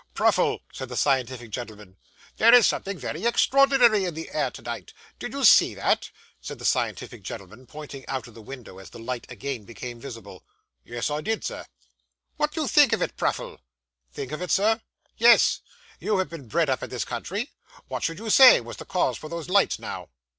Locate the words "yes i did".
10.83-11.43